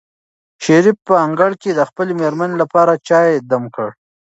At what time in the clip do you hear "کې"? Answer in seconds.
1.61-1.71